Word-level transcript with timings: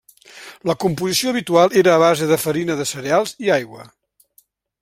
La 0.69 0.75
composició 0.83 1.33
habitual 1.33 1.77
era 1.83 1.93
a 1.97 1.99
base 2.05 2.31
de 2.33 2.39
farina 2.47 2.81
de 2.83 2.91
cereals 2.95 3.39
i 3.47 3.55
aigua. 3.61 3.91